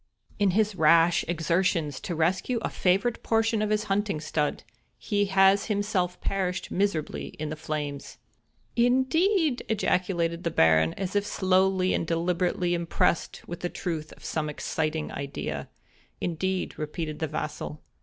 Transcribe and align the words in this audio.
"In 0.39 0.49
his 0.57 0.73
rash 0.73 1.23
exertions 1.27 1.99
to 1.99 2.15
rescue 2.15 2.57
a 2.63 2.71
favorite 2.71 3.21
portion 3.21 3.61
of 3.61 3.69
his 3.69 3.83
hunting 3.83 4.19
stud, 4.19 4.63
he 4.97 5.25
has 5.25 5.65
himself 5.67 6.19
perished 6.21 6.71
miserably 6.71 7.27
in 7.37 7.49
the 7.51 7.55
flames." 7.55 8.17
"I 8.75 8.81
n 8.85 9.03
d 9.03 9.19
e 9.19 9.47
e 9.49 9.51
d!" 9.51 9.63
ejaculated 9.69 10.43
the 10.43 10.49
Baron, 10.49 10.95
as 10.95 11.15
if 11.15 11.23
slowly 11.27 11.93
and 11.93 12.07
deliberately 12.07 12.73
impressed 12.73 13.43
with 13.47 13.59
the 13.59 13.69
truth 13.69 14.11
of 14.13 14.25
some 14.25 14.49
exciting 14.49 15.11
idea. 15.11 15.69
"Indeed;" 16.19 16.79
repeated 16.79 17.19
the 17.19 17.27
vassal. 17.27 17.79